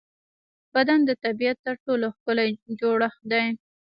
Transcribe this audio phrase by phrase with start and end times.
[0.75, 3.45] بدن د طبیعت تر ټولو ښکلی جوړڻت دی.